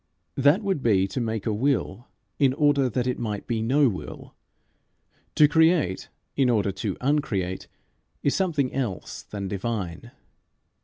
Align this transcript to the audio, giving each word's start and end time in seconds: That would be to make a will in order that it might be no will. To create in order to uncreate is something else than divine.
That 0.35 0.63
would 0.63 0.81
be 0.81 1.07
to 1.09 1.21
make 1.21 1.45
a 1.45 1.53
will 1.53 2.07
in 2.39 2.55
order 2.55 2.89
that 2.89 3.05
it 3.05 3.19
might 3.19 3.45
be 3.45 3.61
no 3.61 3.87
will. 3.87 4.33
To 5.35 5.47
create 5.47 6.09
in 6.35 6.49
order 6.49 6.71
to 6.71 6.97
uncreate 6.99 7.67
is 8.23 8.33
something 8.35 8.73
else 8.73 9.21
than 9.21 9.47
divine. 9.47 10.09